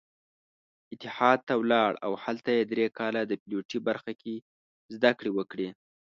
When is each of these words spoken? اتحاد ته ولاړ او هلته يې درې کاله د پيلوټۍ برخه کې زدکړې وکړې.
اتحاد 0.93 1.39
ته 1.47 1.53
ولاړ 1.61 1.91
او 2.05 2.11
هلته 2.23 2.49
يې 2.57 2.63
درې 2.71 2.87
کاله 2.99 3.21
د 3.25 3.31
پيلوټۍ 3.41 3.79
برخه 3.87 4.11
کې 4.21 4.35
زدکړې 4.97 5.31
وکړې. 5.37 5.69